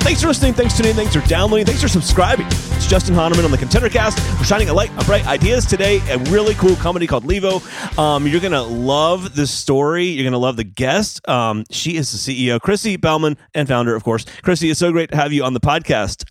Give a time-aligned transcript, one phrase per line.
[0.00, 0.54] Thanks for listening.
[0.54, 0.96] Thanks for tuning in.
[0.96, 1.66] Thanks for downloading.
[1.66, 2.46] Thanks for subscribing.
[2.48, 4.38] It's Justin Hahnemann on the ContenderCast.
[4.38, 6.00] We're shining a light on bright ideas today.
[6.10, 7.60] A really cool comedy called Levo.
[7.98, 10.06] Um, you're to love this story.
[10.06, 11.26] You're to love the guest.
[11.28, 14.24] Um, she is the CEO, Chrissy Bellman, and founder, of course.
[14.42, 16.24] Chrissy, it's so great to have you on the podcast.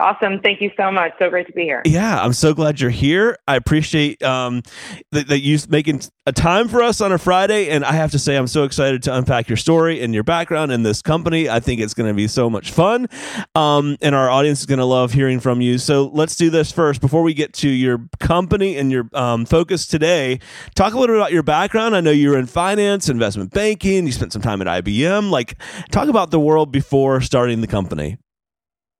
[0.00, 0.38] Awesome.
[0.40, 1.12] Thank you so much.
[1.18, 1.82] So great to be here.
[1.84, 3.36] Yeah, I'm so glad you're here.
[3.48, 4.62] I appreciate um,
[5.10, 7.68] that, that you making a time for us on a Friday.
[7.68, 10.70] And I have to say, I'm so excited to unpack your story and your background
[10.70, 11.48] in this company.
[11.48, 13.08] I think it's going to be so much fun.
[13.56, 15.78] Um, and our audience is going to love hearing from you.
[15.78, 17.00] So let's do this first.
[17.00, 20.38] Before we get to your company and your um, focus today,
[20.76, 21.96] talk a little bit about your background.
[21.96, 25.30] I know you were in finance, investment banking, you spent some time at IBM.
[25.30, 25.60] Like,
[25.90, 28.16] talk about the world before starting the company.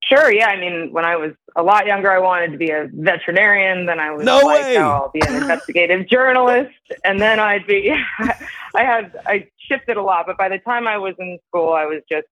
[0.09, 0.33] Sure.
[0.33, 0.47] Yeah.
[0.47, 3.85] I mean, when I was a lot younger, I wanted to be a veterinarian.
[3.87, 4.79] Then I was no like, way.
[4.79, 6.75] oh, I'll be an investigative journalist.
[7.05, 7.93] And then I'd be,
[8.75, 10.27] I had, I shifted a lot.
[10.27, 12.27] But by the time I was in school, I was just,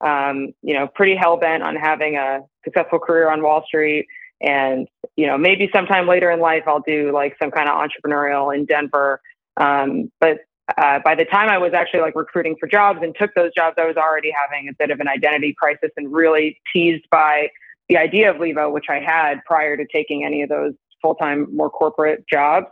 [0.00, 4.06] um, you know, pretty hell bent on having a successful career on Wall Street.
[4.40, 8.54] And, you know, maybe sometime later in life, I'll do like some kind of entrepreneurial
[8.54, 9.20] in Denver.
[9.56, 10.38] Um, but
[10.76, 13.76] uh, by the time I was actually like recruiting for jobs and took those jobs,
[13.78, 17.50] I was already having a bit of an identity crisis and really teased by
[17.88, 21.54] the idea of Levo, which I had prior to taking any of those full time,
[21.54, 22.66] more corporate jobs.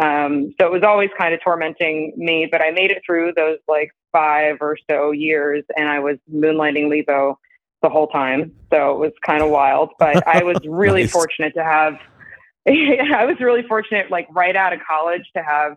[0.00, 3.58] Um, so it was always kind of tormenting me, but I made it through those
[3.68, 7.36] like five or so years and I was moonlighting Levo
[7.82, 8.52] the whole time.
[8.72, 11.12] So it was kind of wild, but I was really Nice.
[11.12, 11.94] fortunate to have,
[12.68, 15.76] I was really fortunate, like right out of college to have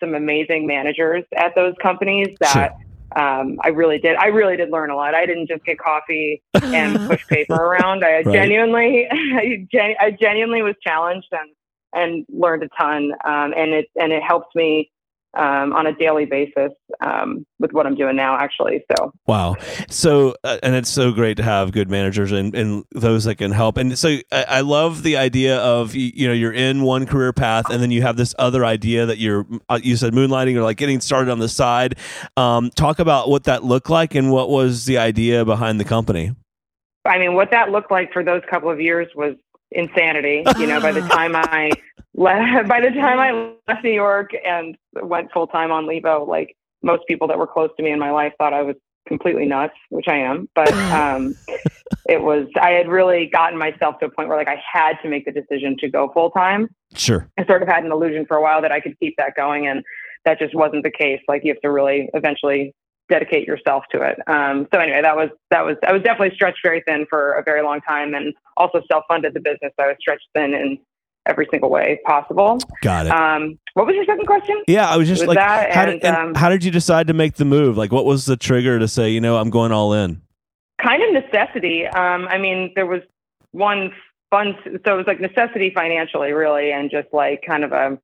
[0.00, 2.74] some amazing managers at those companies that
[3.16, 4.16] um, I really did.
[4.16, 5.14] I really did learn a lot.
[5.14, 8.04] I didn't just get coffee and push paper around.
[8.04, 8.24] I Right.
[8.32, 11.50] genuinely, I, gen- I genuinely was challenged and
[11.92, 13.12] and learned a ton.
[13.24, 14.90] Um, and it and it helped me
[15.34, 18.84] um, on a daily basis um, with what I'm doing now, actually.
[18.96, 19.56] So Wow.
[19.88, 23.52] So, uh, and it's so great to have good managers and, and those that can
[23.52, 23.76] help.
[23.76, 27.70] And so I, I love the idea of, you, know, you're in one career path
[27.70, 30.76] and then you have this other idea that you're, uh, you said moonlighting or like
[30.76, 31.96] getting started on the side.
[32.36, 36.34] Um, talk about what that looked like and what was the idea behind the company.
[37.04, 39.36] I mean, what that looked like for those couple of years was
[39.70, 40.42] insanity.
[40.58, 41.70] You know, by the time I
[42.68, 47.02] by the time I left New York and went full time on Levo, like most
[47.08, 48.76] people that were close to me in my life thought I was
[49.08, 50.46] completely nuts, which I am.
[50.54, 51.34] But um,
[52.06, 55.08] it was I had really gotten myself to a point where like I had to
[55.08, 56.68] make the decision to go full time.
[56.94, 57.26] Sure.
[57.38, 59.66] I sort of had an illusion for a while that I could keep that going,
[59.66, 59.82] and
[60.26, 61.20] that just wasn't the case.
[61.26, 62.74] Like you have to really eventually
[63.08, 64.18] dedicate yourself to it.
[64.26, 67.42] Um, so anyway, that was that was I was definitely stretched very thin for a
[67.42, 69.72] very long time, and also self-funded the business.
[69.80, 70.78] So I was stretched thin in
[71.26, 72.58] every single way possible.
[72.82, 73.12] Got it.
[73.12, 74.62] Um, what was your second question?
[74.66, 74.88] yeah.
[74.88, 77.06] I was just with like, that how, and, did, and um, how did you decide
[77.08, 77.76] to make the move?
[77.76, 80.22] Like, what was the trigger to say, you know, I'm going all in?
[80.82, 81.86] kind of necessity.
[81.86, 83.02] Um, I mean, there was
[83.52, 83.92] one
[84.30, 87.98] fun, so it was like necessity financially, really, and just like kind of a,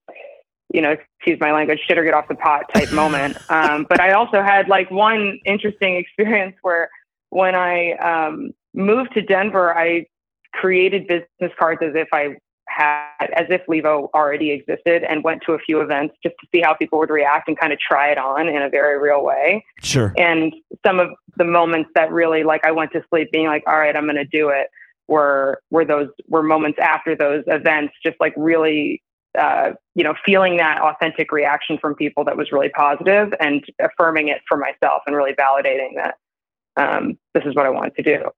[0.73, 3.39] you know, excuse my language, shit or get off the pot type moment.
[3.51, 6.91] Um, but I also had like one interesting experience where
[7.31, 10.07] when I um, moved to Denver, I
[10.53, 12.37] created business cards as if I
[12.77, 16.61] had, as if Levo already existed, and went to a few events just to see
[16.61, 19.65] how people would react and kind of try it on in a very real way
[19.83, 20.13] Sure.
[20.17, 20.55] and
[20.85, 23.95] some of the moments that really like I went to sleep being like, all right,
[23.97, 24.69] I'm going to do it
[25.09, 29.03] were, were those were moments after those events, just like really,
[29.39, 34.29] uh, you know, feeling that authentic reaction from people that was really positive and affirming
[34.29, 36.17] it for myself and really validating that,
[36.77, 38.31] um, this is what I wanted to do.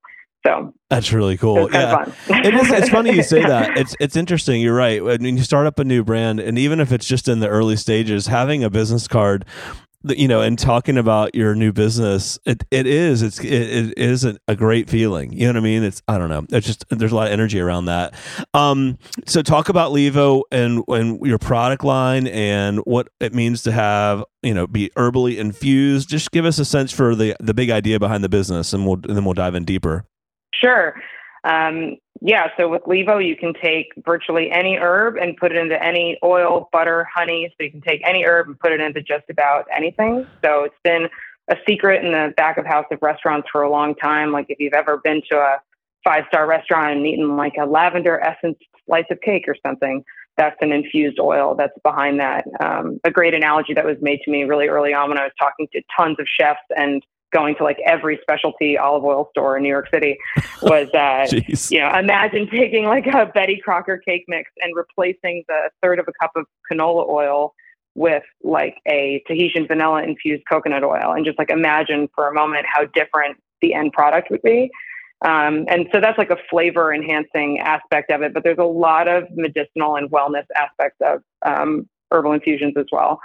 [0.48, 1.70] So That's really cool.
[1.70, 2.10] Yeah.
[2.28, 3.68] it is it's funny you say that.
[3.78, 4.60] It's it's interesting.
[4.62, 5.04] You're right.
[5.04, 7.76] When you start up a new brand and even if it's just in the early
[7.76, 9.44] stages having a business card
[10.04, 13.98] that, you know and talking about your new business it, it is it's it, it
[13.98, 15.32] is a, a great feeling.
[15.32, 15.82] You know what i mean?
[15.82, 16.46] It's i don't know.
[16.50, 18.14] It's just there's a lot of energy around that.
[18.54, 23.72] Um so talk about levo and and your product line and what it means to
[23.72, 26.08] have you know be herbally infused.
[26.08, 29.00] Just give us a sense for the the big idea behind the business and we'll
[29.04, 30.06] and then we'll dive in deeper
[30.52, 30.94] Sure.
[31.44, 32.48] Um, yeah.
[32.56, 36.68] So with Levo, you can take virtually any herb and put it into any oil,
[36.72, 37.52] butter, honey.
[37.56, 40.26] So you can take any herb and put it into just about anything.
[40.44, 41.08] So it's been
[41.48, 44.32] a secret in the back of house of restaurants for a long time.
[44.32, 45.56] Like if you've ever been to a
[46.04, 50.04] five star restaurant and eaten like a lavender essence slice of cake or something,
[50.36, 52.44] that's an infused oil that's behind that.
[52.60, 55.32] Um, a great analogy that was made to me really early on when I was
[55.38, 59.62] talking to tons of chefs and going to like every specialty olive oil store in
[59.62, 60.16] New York City
[60.62, 61.26] was, uh,
[61.70, 66.06] you know, imagine taking like a Betty Crocker cake mix and replacing the third of
[66.08, 67.54] a cup of canola oil
[67.94, 72.64] with like a Tahitian vanilla infused coconut oil and just like imagine for a moment
[72.72, 74.70] how different the end product would be.
[75.24, 79.08] Um, and so that's like a flavor enhancing aspect of it, but there's a lot
[79.08, 83.20] of medicinal and wellness aspects of um, herbal infusions as well.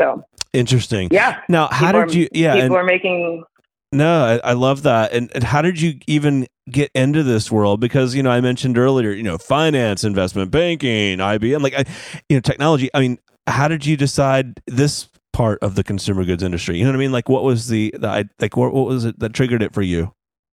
[0.00, 1.08] So interesting.
[1.10, 1.40] Yeah.
[1.48, 2.28] Now, how people did are, you?
[2.32, 3.44] Yeah, people and, are making.
[3.90, 5.12] No, I, I love that.
[5.12, 7.80] And, and how did you even get into this world?
[7.80, 11.84] Because you know, I mentioned earlier, you know, finance, investment banking, IBM, like, I,
[12.28, 12.90] you know, technology.
[12.92, 16.76] I mean, how did you decide this part of the consumer goods industry?
[16.76, 17.12] You know what I mean?
[17.12, 20.12] Like, what was the, the like, what, what was it that triggered it for you?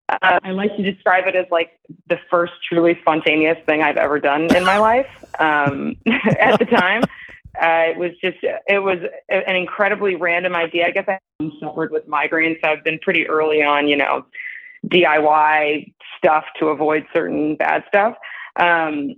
[0.09, 1.71] Uh, I like to describe it as like
[2.09, 5.09] the first truly spontaneous thing I've ever done in my life.
[5.41, 5.97] Um,
[6.39, 7.03] at the time,
[7.61, 8.99] uh, it was just it was
[9.29, 10.87] an incredibly random idea.
[10.87, 11.19] I guess I
[11.61, 14.27] suffered with migraines, so I've been pretty early on, you know,
[14.87, 18.17] DIY stuff to avoid certain bad stuff.
[18.57, 19.15] Um,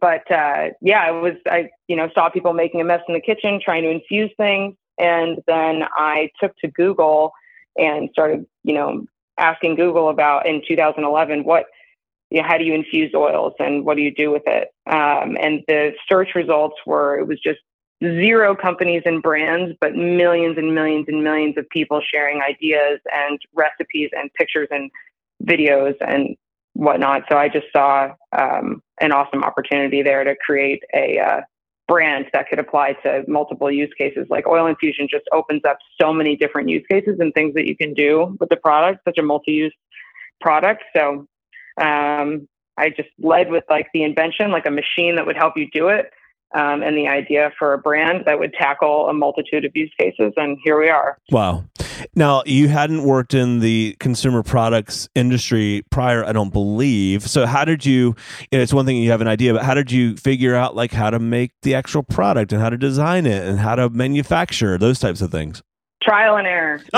[0.00, 3.20] but uh, yeah, I was I you know saw people making a mess in the
[3.20, 7.32] kitchen trying to infuse things, and then I took to Google
[7.76, 9.06] and started you know
[9.38, 11.66] asking Google about in 2011 what
[12.30, 14.68] you know, how do you infuse oils and what do you do with it?
[14.86, 17.58] Um, and the search results were it was just
[18.02, 23.38] zero companies and brands, but millions and millions and millions of people sharing ideas and
[23.54, 24.90] recipes and pictures and
[25.44, 26.36] videos and
[26.74, 27.24] whatnot.
[27.28, 31.40] So I just saw um, an awesome opportunity there to create a uh,
[31.88, 34.26] brand that could apply to multiple use cases.
[34.30, 37.76] Like oil infusion just opens up so many different use cases and things that you
[37.76, 39.74] can do with the product, such a multi-use
[40.40, 40.84] product.
[40.96, 41.26] So
[41.80, 45.68] um, I just led with like the invention, like a machine that would help you
[45.70, 46.10] do it
[46.54, 50.32] um, and the idea for a brand that would tackle a multitude of use cases.
[50.36, 51.16] And here we are.
[51.30, 51.64] Wow.
[52.14, 57.28] Now, you hadn't worked in the consumer products industry prior, I don't believe.
[57.28, 58.16] So, how did you,
[58.50, 61.10] it's one thing you have an idea, but how did you figure out like how
[61.10, 64.98] to make the actual product and how to design it and how to manufacture those
[64.98, 65.62] types of things?
[66.02, 66.80] Trial and error,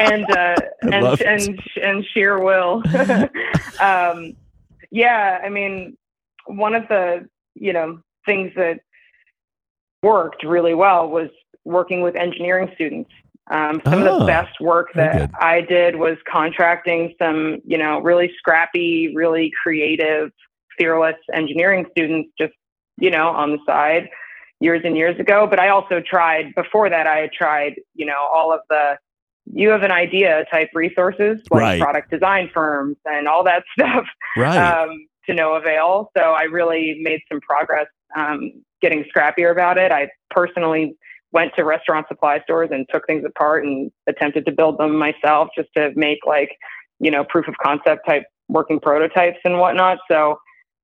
[0.00, 2.82] and uh, and, and and sheer will.
[3.80, 4.34] um,
[4.90, 5.96] yeah, I mean,
[6.46, 8.80] one of the you know things that
[10.02, 11.28] worked really well was
[11.64, 13.10] working with engineering students.
[13.50, 17.78] Um, some oh, of the ah, best work that I did was contracting some, you
[17.78, 20.30] know, really scrappy, really creative,
[20.78, 22.52] fearless engineering students just,
[22.98, 24.08] you know, on the side
[24.60, 25.46] years and years ago.
[25.48, 28.96] But I also tried before that, I had tried, you know, all of the
[29.50, 31.80] you have an idea type resources like right.
[31.80, 34.04] product design firms and all that stuff
[34.36, 34.56] right.
[34.56, 36.10] um, to no avail.
[36.16, 38.52] So I really made some progress um,
[38.82, 39.92] getting scrappier about it.
[39.92, 40.96] I personally
[41.32, 45.48] went to restaurant supply stores and took things apart and attempted to build them myself
[45.56, 46.50] just to make like,
[47.00, 49.98] you know, proof of concept type working prototypes and whatnot.
[50.10, 50.38] So,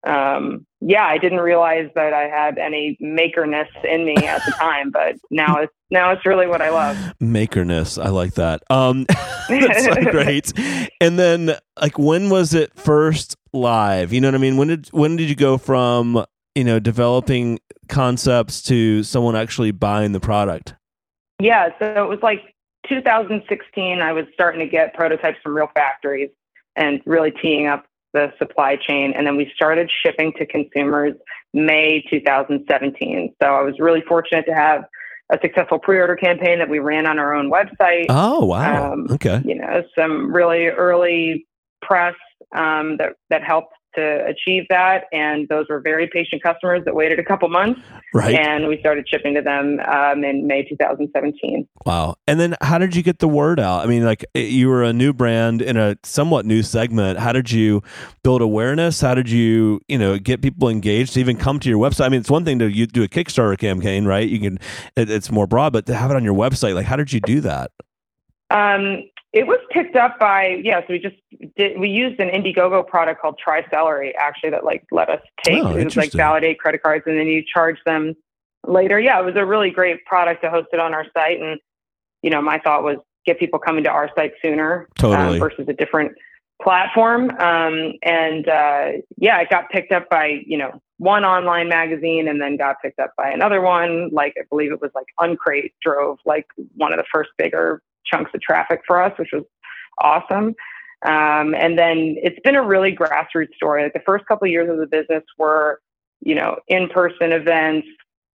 [0.06, 4.90] um, yeah, I didn't realize that I had any makerness in me at the time,
[4.90, 6.96] but now it's now it's really what I love.
[7.20, 8.62] Makerness, I like that.
[8.68, 9.06] Um,
[9.48, 10.52] that's so great.
[11.00, 14.12] And then, like, when was it first live?
[14.12, 14.56] You know what I mean?
[14.56, 16.24] When did when did you go from
[16.54, 20.74] you know developing concepts to someone actually buying the product?
[21.40, 22.54] Yeah, so it was like
[22.88, 24.00] 2016.
[24.00, 26.30] I was starting to get prototypes from real factories
[26.76, 31.14] and really teeing up the supply chain, and then we started shipping to consumers
[31.52, 33.34] May 2017.
[33.42, 34.84] So I was really fortunate to have
[35.30, 38.06] a successful pre-order campaign that we ran on our own website.
[38.08, 38.92] Oh wow!
[38.92, 41.46] Um, okay, you know some really early
[41.82, 42.14] press
[42.56, 45.04] um, that that helped to achieve that.
[45.12, 47.80] And those were very patient customers that waited a couple months.
[48.12, 48.34] Right.
[48.34, 51.66] And we started shipping to them um, in May 2017.
[51.84, 52.16] Wow.
[52.26, 53.84] And then how did you get the word out?
[53.84, 57.18] I mean, like you were a new brand in a somewhat new segment.
[57.18, 57.82] How did you
[58.22, 59.00] build awareness?
[59.00, 62.06] How did you, you know, get people engaged to even come to your website?
[62.06, 64.28] I mean, it's one thing to you do a Kickstarter campaign, right?
[64.28, 64.58] You can,
[64.96, 67.20] it, it's more broad, but to have it on your website, like how did you
[67.20, 67.70] do that?
[68.50, 70.80] Um, it was picked up by yeah.
[70.80, 71.16] So we just
[71.56, 71.78] did.
[71.78, 75.76] We used an Indiegogo product called Try Celery actually that like let us take oh,
[75.76, 78.14] it was like validate credit cards and then you charge them
[78.64, 78.98] later.
[79.00, 81.40] Yeah, it was a really great product to host it on our site.
[81.40, 81.58] And
[82.22, 85.34] you know, my thought was get people coming to our site sooner um, totally.
[85.34, 86.12] um, versus a different
[86.62, 87.30] platform.
[87.40, 92.40] Um, and uh, yeah, it got picked up by you know one online magazine and
[92.40, 94.10] then got picked up by another one.
[94.12, 98.30] Like I believe it was like Uncrate drove like one of the first bigger chunks
[98.34, 99.44] of traffic for us, which was
[99.98, 100.54] awesome.
[101.06, 103.82] Um, and then it's been a really grassroots story.
[103.82, 105.80] Like the first couple of years of the business were
[106.24, 107.86] you know, in person events,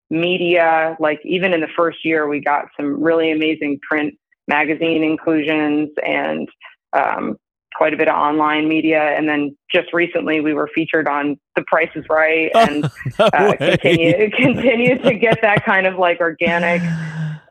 [0.10, 0.96] media.
[1.00, 4.14] Like even in the first year, we got some really amazing print
[4.48, 6.48] magazine inclusions and
[6.94, 7.38] um,
[7.76, 9.02] quite a bit of online media.
[9.02, 12.84] And then just recently, we were featured on The Price is Right and
[13.20, 16.82] no uh, continue continue to get that kind of like organic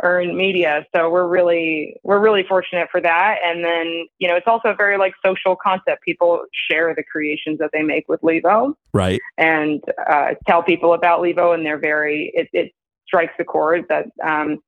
[0.02, 0.84] earned media.
[0.94, 3.36] So we're really we're really fortunate for that.
[3.44, 6.02] And then you know it's also a very like social concept.
[6.02, 9.20] People share the creations that they make with Levo Right.
[9.38, 12.72] and uh, tell people about Levo, and they're very it, it
[13.06, 14.58] strikes the chord that um,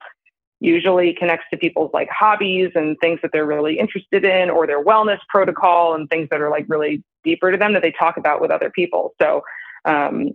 [0.60, 4.82] usually connects to people's like hobbies and things that they're really interested in, or their
[4.82, 8.40] wellness protocol and things that are like really deeper to them that they talk about
[8.40, 9.14] with other people.
[9.20, 9.42] So.
[9.84, 10.30] Um,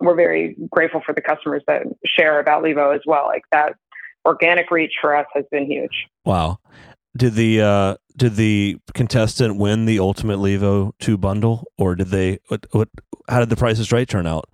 [0.00, 3.26] we're very grateful for the customers that share about Levo as well.
[3.26, 3.74] Like that
[4.28, 6.06] organic reach for us has been huge.
[6.24, 6.58] Wow.
[7.16, 12.38] Did the uh did the contestant win the ultimate Levo 2 bundle or did they
[12.48, 12.88] what, what
[13.28, 14.48] how did the Price is Right turn out?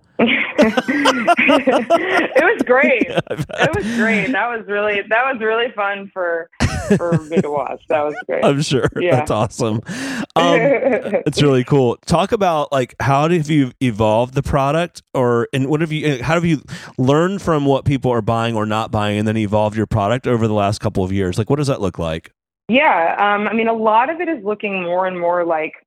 [0.67, 3.07] It was great.
[3.65, 4.31] It was great.
[4.31, 6.49] That was really that was really fun for
[6.97, 7.83] for me to watch.
[7.89, 8.43] That was great.
[8.43, 8.89] I'm sure.
[8.99, 9.17] Yeah.
[9.17, 9.81] That's awesome.
[10.35, 10.59] Um,
[11.25, 11.97] it's really cool.
[12.05, 16.23] Talk about like how have you evolved the product, or and what have you?
[16.23, 16.61] How have you
[16.97, 20.47] learned from what people are buying or not buying, and then evolved your product over
[20.47, 21.37] the last couple of years?
[21.37, 22.31] Like, what does that look like?
[22.67, 25.84] yeah, um, I mean, a lot of it is looking more and more like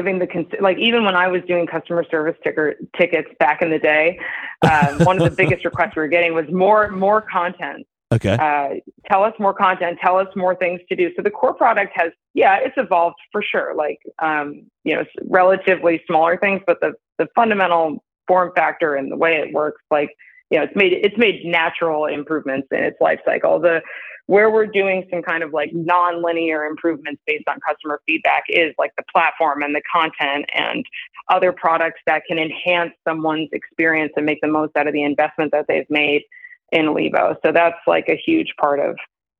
[0.00, 3.70] giving the cons- like even when I was doing customer service ticker tickets back in
[3.70, 4.18] the day,
[4.62, 7.86] um, one of the biggest requests we were getting was more more content.
[8.12, 8.32] Okay.
[8.32, 11.10] uh, tell us more content, tell us more things to do.
[11.14, 13.72] So the core product has, yeah, it's evolved for sure.
[13.76, 19.16] Like, um, you know, relatively smaller things, but the the fundamental form factor and the
[19.16, 20.10] way it works, like,
[20.50, 23.60] you know, it's made it's made natural improvements in its life cycle.
[23.60, 23.82] The
[24.30, 28.92] where we're doing some kind of like non-linear improvements based on customer feedback is like
[28.96, 30.86] the platform and the content and
[31.28, 35.50] other products that can enhance someone's experience and make the most out of the investment
[35.50, 36.22] that they've made
[36.70, 37.34] in Levo.
[37.44, 38.96] So that's like a huge part of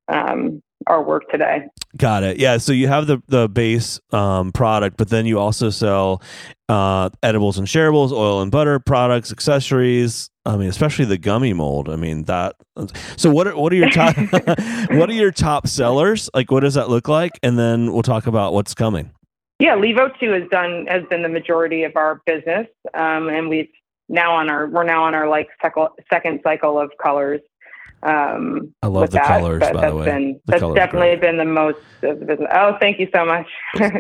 [0.09, 1.69] um, our work today.
[1.97, 2.41] Got it.
[2.41, 2.57] Yeah.
[2.57, 6.21] So you have the the base um, product, but then you also sell
[6.69, 10.30] uh, edibles and shareables, oil and butter products, accessories.
[10.47, 11.89] I mean, especially the gummy mold.
[11.89, 12.57] I mean that.
[13.17, 14.17] So what are what are your top
[14.91, 16.31] what are your top sellers?
[16.35, 17.33] Like, what does that look like?
[17.43, 19.11] And then we'll talk about what's coming.
[19.59, 23.69] Yeah, Levo two has done has been the majority of our business, um, and we've
[24.09, 27.41] now on our we're now on our like second second cycle of colors.
[28.03, 30.05] Um, I love the that, colors, by the way.
[30.07, 32.49] Been, The that's definitely been the most the business.
[32.55, 33.47] Oh, thank you so much.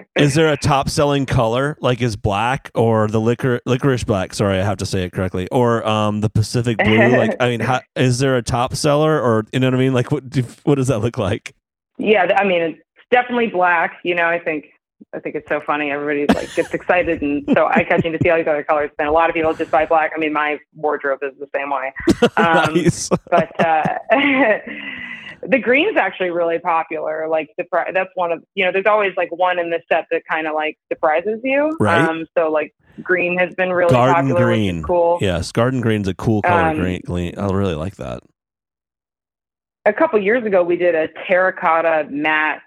[0.16, 4.32] Is there a top selling color like is black or the liquor licorice black?
[4.32, 5.48] Sorry, I have to say it correctly.
[5.48, 7.16] Or um the Pacific blue.
[7.16, 9.92] like I mean, how, is there a top seller or you know what I mean?
[9.92, 11.54] Like what do, what does that look like?
[11.98, 12.80] yeah, I mean it's
[13.10, 13.98] definitely black.
[14.02, 14.66] You know, I think
[15.14, 15.90] I think it's so funny.
[15.90, 18.90] Everybody's like gets excited and so eye catching to see all these other colors.
[18.98, 20.12] And a lot of people just buy black.
[20.14, 21.92] I mean, my wardrobe is the same way.
[22.36, 23.08] Um, nice.
[23.30, 23.82] but uh,
[25.46, 27.28] the green's actually really popular.
[27.28, 28.72] Like surpri- that's one of you know.
[28.72, 31.76] There's always like one in the set that kind of like surprises you.
[31.80, 32.00] Right.
[32.00, 34.82] Um, so like green has been really Garden popular, green.
[34.82, 35.18] cool.
[35.20, 36.70] Yes, garden green's a cool color.
[36.70, 37.38] Um, green, green.
[37.38, 38.22] I really like that.
[39.86, 42.60] A couple years ago, we did a terracotta matte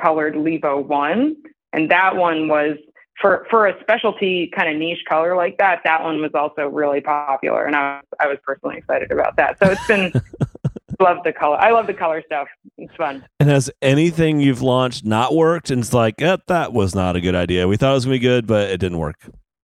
[0.00, 1.36] colored Levo one,
[1.78, 2.76] and that one was.
[3.20, 7.00] For, for a specialty kind of niche color like that, that one was also really
[7.00, 9.58] popular, and I, I was personally excited about that.
[9.58, 10.12] So it's been
[11.00, 11.56] love the color.
[11.56, 12.48] I love the color stuff.
[12.76, 13.24] It's fun.
[13.40, 15.70] And has anything you've launched not worked?
[15.70, 17.68] And it's like, eh, that was not a good idea.
[17.68, 19.16] We thought it was gonna be good, but it didn't work.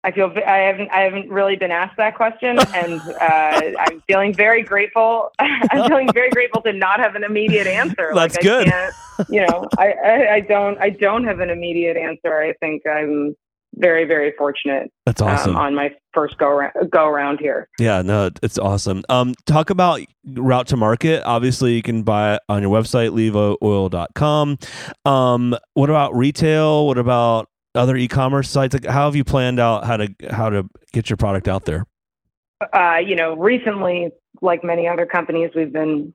[0.03, 4.34] I feel I haven't I haven't really been asked that question, and uh, I'm feeling
[4.34, 5.32] very grateful.
[5.39, 8.12] I'm feeling very grateful to not have an immediate answer.
[8.15, 8.68] That's like, good.
[8.68, 8.96] I can't,
[9.29, 12.38] you know, I, I I don't I don't have an immediate answer.
[12.39, 13.36] I think I'm
[13.75, 15.56] very very fortunate That's awesome.
[15.56, 17.70] um, on my first go around, go around here.
[17.77, 19.03] Yeah, no, it's awesome.
[19.10, 21.24] Um, talk about route to market.
[21.24, 24.58] Obviously, you can buy it on your website, levooil.com.
[25.06, 26.88] Um, what about retail?
[26.88, 27.48] What about
[27.79, 28.74] other e-commerce sites?
[28.74, 31.86] Like, how have you planned out how to how to get your product out there?
[32.74, 36.13] uh, you know, recently, like many other companies, we've been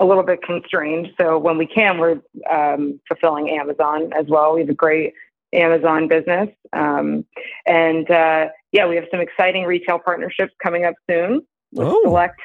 [0.00, 1.08] a little bit constrained.
[1.20, 2.20] So when we can, we're
[2.50, 4.54] um, fulfilling Amazon as well.
[4.54, 5.14] We have a great
[5.52, 6.48] Amazon business.
[6.72, 7.24] Um,
[7.66, 12.00] and uh, yeah, we have some exciting retail partnerships coming up soon with Oh.
[12.04, 12.40] select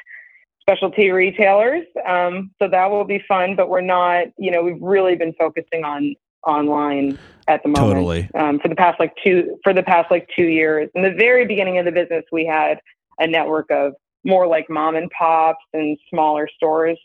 [0.60, 1.84] specialty retailers.
[2.06, 5.84] Um, so that will be fun, but we're not, you know, we've really been focusing
[5.84, 6.14] on
[6.48, 8.30] online at the moment Totally.
[8.34, 10.90] um, for the past like two for the past like two years.
[10.94, 12.80] In the very beginning of the business, we had
[13.18, 16.98] a network of more like mom and pops and smaller stores.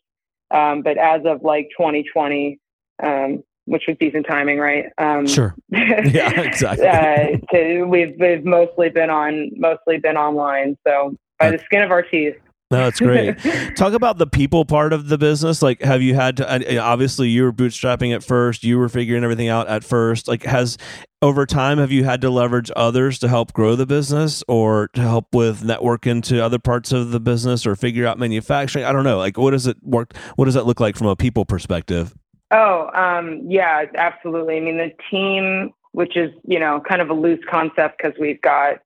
[0.52, 2.60] Um, but as of like 2020,
[3.02, 4.86] um, which was decent timing, right?
[4.98, 5.56] Um, sure.
[5.72, 6.88] Yeah, exactly.
[6.88, 11.92] uh, to, we've we've mostly been on mostly been online, so by the skin of
[11.92, 12.36] our teeth.
[12.72, 13.38] No, that's great.
[13.76, 15.62] Talk about the people part of the business.
[15.62, 16.80] Like, have you had to?
[16.80, 18.64] Obviously, you were bootstrapping at first.
[18.64, 20.28] You were figuring everything out at first.
[20.28, 20.78] Like, has
[21.22, 25.02] over time have you had to leverage others to help grow the business, or to
[25.02, 28.86] help with network into other parts of the business, or figure out manufacturing?
[28.86, 29.18] I don't know.
[29.18, 30.16] Like, what does it work?
[30.36, 32.16] What does that look like from a people perspective?
[32.52, 34.58] Oh, um, yeah, absolutely.
[34.58, 38.42] I mean, the team, which is you know kind of a loose concept because we've
[38.42, 38.78] got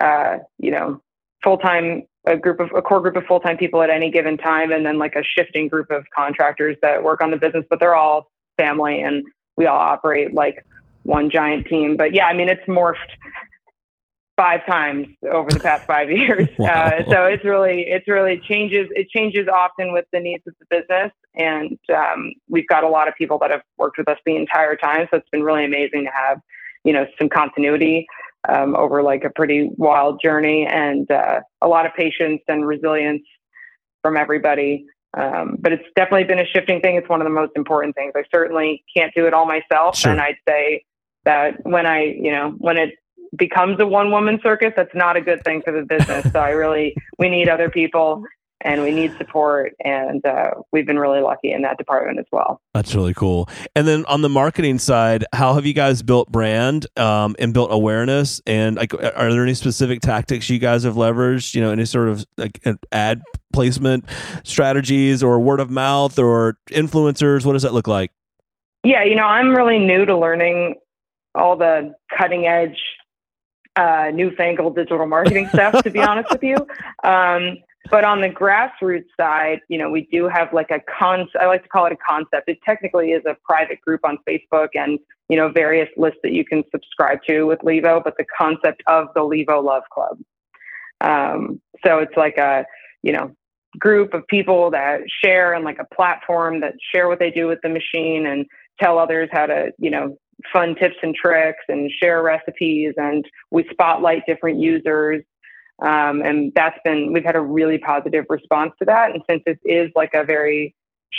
[0.00, 1.00] uh, you know
[1.44, 4.36] full time a group of a core group of full time people at any given
[4.36, 7.80] time, and then like a shifting group of contractors that work on the business, but
[7.80, 9.24] they're all family and
[9.56, 10.64] we all operate like
[11.02, 11.96] one giant team.
[11.96, 12.96] But yeah, I mean, it's morphed
[14.36, 16.48] five times over the past five years.
[16.58, 16.68] Wow.
[16.68, 18.88] Uh, so it's really, it's really changes.
[18.92, 21.12] It changes often with the needs of the business.
[21.34, 24.76] And um, we've got a lot of people that have worked with us the entire
[24.76, 25.08] time.
[25.10, 26.40] So it's been really amazing to have,
[26.84, 28.06] you know, some continuity
[28.48, 33.22] um, over like a pretty wild journey and uh, a lot of patience and resilience
[34.02, 34.86] from everybody.
[35.16, 36.96] Um, but it's definitely been a shifting thing.
[36.96, 38.12] It's one of the most important things.
[38.16, 39.96] I certainly can't do it all myself.
[39.96, 40.12] Sure.
[40.12, 40.84] And I'd say
[41.24, 42.94] that when I, you know, when it
[43.36, 46.32] becomes a one woman circus, that's not a good thing for the business.
[46.32, 48.24] so I really, we need other people
[48.62, 49.72] and we need support.
[49.84, 52.60] And uh, we've been really lucky in that department as well.
[52.74, 53.48] That's really cool.
[53.74, 57.72] And then on the marketing side, how have you guys built brand um, and built
[57.72, 58.40] awareness?
[58.46, 61.54] And like, are there any specific tactics you guys have leveraged?
[61.54, 62.60] You know, any sort of like
[62.92, 64.04] ad placement
[64.44, 67.44] strategies or word of mouth or influencers?
[67.44, 68.12] What does that look like?
[68.84, 70.76] Yeah, you know, I'm really new to learning
[71.34, 72.78] all the cutting edge
[73.76, 76.56] uh, newfangled digital marketing stuff, to be honest with you.
[77.02, 77.56] Um,
[77.88, 81.28] but on the grassroots side, you know, we do have like a con.
[81.40, 82.48] I like to call it a concept.
[82.48, 86.44] It technically is a private group on Facebook and you know various lists that you
[86.44, 88.02] can subscribe to with Levo.
[88.04, 90.18] But the concept of the Levo Love Club.
[91.00, 92.66] Um, so it's like a
[93.02, 93.34] you know
[93.78, 97.60] group of people that share and like a platform that share what they do with
[97.62, 98.44] the machine and
[98.78, 100.18] tell others how to you know
[100.52, 105.22] fun tips and tricks and share recipes and we spotlight different users
[105.82, 109.12] um, and that's been, we've had a really positive response to that.
[109.12, 110.74] And since this is like a very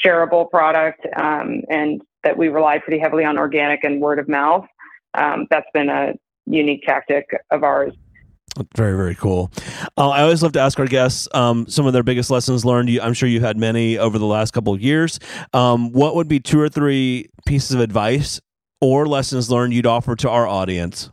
[0.06, 4.66] shareable product um, and that we rely pretty heavily on organic and word of mouth,
[5.16, 6.14] um, that's been a
[6.46, 7.94] unique tactic of ours.
[8.76, 9.50] Very, very cool.
[9.98, 12.90] Uh, I always love to ask our guests um, some of their biggest lessons learned.
[13.02, 15.20] I'm sure you've had many over the last couple of years.
[15.54, 18.42] Um, what would be two or three pieces of advice
[18.82, 21.10] or lessons learned you'd offer to our audience?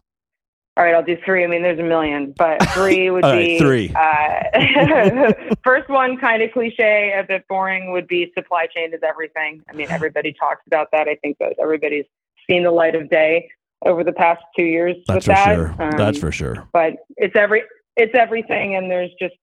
[0.78, 1.42] All right, I'll do three.
[1.42, 3.92] I mean, there's a million, but three would be three.
[3.96, 5.32] Uh,
[5.64, 9.60] first one, kind of cliche, a bit boring, would be supply chain is everything.
[9.68, 11.08] I mean, everybody talks about that.
[11.08, 12.04] I think that everybody's
[12.48, 13.50] seen the light of day
[13.84, 14.94] over the past two years.
[15.08, 15.54] That's with for that.
[15.56, 15.82] sure.
[15.82, 16.68] Um, That's for sure.
[16.72, 17.64] But it's every
[17.96, 19.34] it's everything, and there's just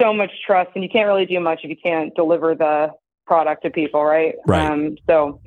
[0.00, 2.92] so much trust, and you can't really do much if you can't deliver the
[3.26, 4.36] product to people, right?
[4.46, 4.70] Right.
[4.70, 5.40] Um, so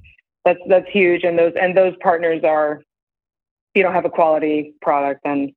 [0.44, 2.82] that's that's huge, and those and those partners are
[3.74, 5.54] you don't have a quality product, then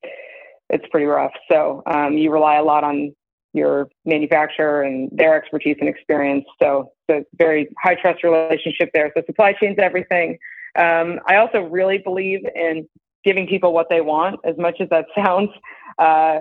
[0.70, 1.32] it's pretty rough.
[1.50, 3.14] So um, you rely a lot on
[3.52, 6.44] your manufacturer and their expertise and experience.
[6.62, 9.10] So it's a very high trust relationship there.
[9.16, 10.38] So supply chain's everything.
[10.78, 12.86] Um, I also really believe in
[13.24, 15.50] giving people what they want, as much as that sounds
[15.98, 16.40] uh,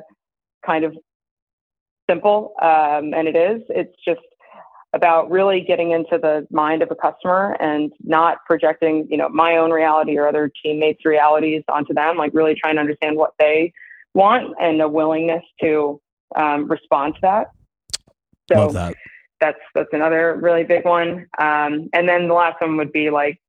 [0.65, 0.95] kind of
[2.09, 3.61] simple, um, and it is.
[3.69, 4.21] It's just
[4.95, 9.57] about really getting into the mind of a customer and not projecting, you know, my
[9.57, 13.73] own reality or other teammates' realities onto them, like really trying to understand what they
[14.13, 16.01] want and a willingness to
[16.37, 17.47] um, respond to that.
[18.49, 18.95] So Love that.
[19.41, 21.27] that's that's another really big one.
[21.37, 23.41] Um, and then the last one would be like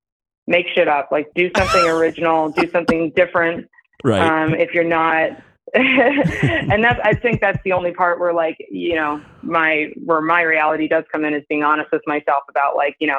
[0.48, 3.68] make shit up, like do something original, do something different.
[4.02, 4.20] Right.
[4.20, 5.30] Um, if you're not
[5.74, 10.42] and that's I think that's the only part where like you know my where my
[10.42, 13.18] reality does come in is being honest with myself about like you know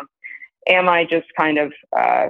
[0.68, 2.30] am I just kind of uh,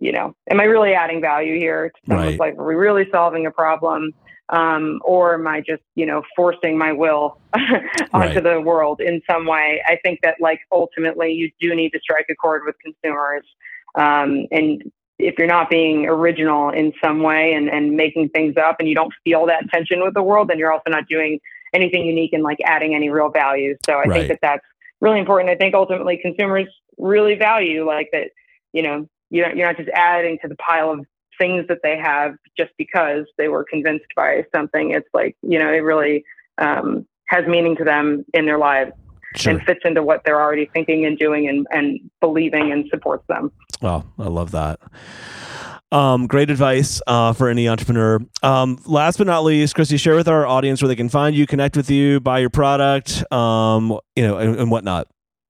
[0.00, 1.86] you know am I really adding value here?
[1.86, 2.38] It's right.
[2.38, 4.12] like are we really solving a problem?
[4.50, 8.42] Um, or am I just, you know, forcing my will onto right.
[8.42, 9.82] the world in some way?
[9.86, 13.44] I think that, like, ultimately, you do need to strike a chord with consumers,
[13.94, 18.76] um, and if you're not being original in some way and, and making things up
[18.78, 21.40] and you don't feel that tension with the world, then you're also not doing
[21.74, 23.76] anything unique and like adding any real value.
[23.84, 24.12] So I right.
[24.12, 24.66] think that that's
[25.00, 25.50] really important.
[25.50, 28.30] I think ultimately consumers really value like that,
[28.72, 31.04] you know, you're, you're not just adding to the pile of
[31.38, 34.92] things that they have just because they were convinced by something.
[34.92, 36.24] It's like, you know, it really
[36.58, 38.92] um, has meaning to them in their lives.
[39.36, 39.52] Sure.
[39.52, 43.52] and fits into what they're already thinking and doing and, and believing and supports them.
[43.82, 44.80] Oh, I love that.
[45.90, 48.20] Um, great advice uh, for any entrepreneur.
[48.42, 51.46] Um, last but not least, Christy, share with our audience where they can find you,
[51.46, 55.08] connect with you, buy your product, um, you know, and, and whatnot.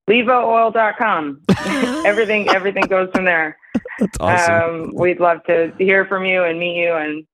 [0.09, 1.43] LevoOil.com.
[2.07, 3.59] everything, everything goes from there.
[3.99, 4.55] That's awesome.
[4.55, 7.25] Um, we'd love to hear from you and meet you and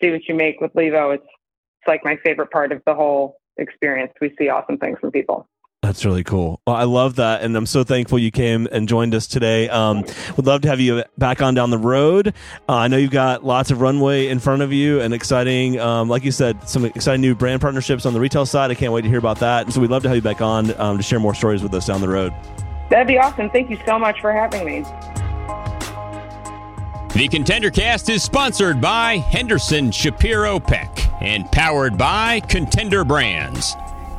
[0.00, 1.14] see what you make with Levo.
[1.14, 4.12] It's, it's like my favorite part of the whole experience.
[4.20, 5.48] We see awesome things from people.
[5.82, 6.60] That's really cool.
[6.66, 9.66] Well, I love that, and I'm so thankful you came and joined us today.
[9.70, 10.04] Um,
[10.36, 12.34] would love to have you back on down the road.
[12.68, 16.08] Uh, I know you've got lots of runway in front of you, and exciting, um,
[16.10, 18.70] like you said, some exciting new brand partnerships on the retail side.
[18.70, 19.64] I can't wait to hear about that.
[19.64, 21.72] And so we'd love to have you back on um, to share more stories with
[21.72, 22.34] us down the road.
[22.90, 23.48] That'd be awesome.
[23.48, 24.84] Thank you so much for having me.
[27.14, 33.74] The Contender Cast is sponsored by Henderson Shapiro Peck and powered by Contender Brands.